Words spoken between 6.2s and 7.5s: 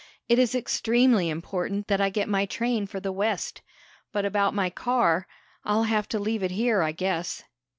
it here, I guess."